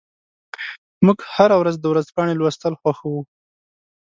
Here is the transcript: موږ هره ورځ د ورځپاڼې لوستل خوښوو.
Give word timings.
موږ 1.05 1.17
هره 1.35 1.55
ورځ 1.61 1.75
د 1.79 1.85
ورځپاڼې 1.91 2.33
لوستل 2.35 2.73
خوښوو. 2.81 3.21